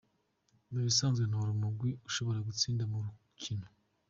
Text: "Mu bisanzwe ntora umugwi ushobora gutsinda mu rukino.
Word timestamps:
"Mu 0.71 0.79
bisanzwe 0.87 1.23
ntora 1.25 1.49
umugwi 1.53 1.89
ushobora 2.07 2.45
gutsinda 2.47 2.83
mu 2.91 2.97
rukino. 3.05 3.67